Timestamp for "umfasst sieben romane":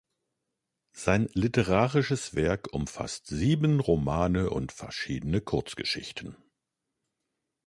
2.73-4.49